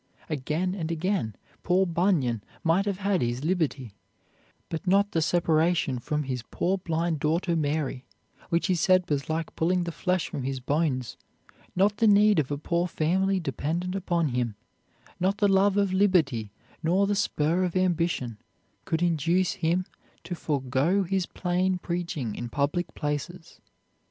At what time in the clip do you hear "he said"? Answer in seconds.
8.65-9.07